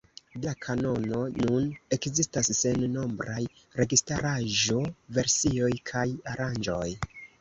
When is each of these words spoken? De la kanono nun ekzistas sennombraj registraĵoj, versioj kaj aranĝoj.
De 0.35 0.39
la 0.43 0.51
kanono 0.67 1.17
nun 1.41 1.67
ekzistas 1.97 2.49
sennombraj 2.61 3.43
registraĵoj, 3.83 4.83
versioj 5.19 5.73
kaj 5.91 6.07
aranĝoj. 6.33 6.87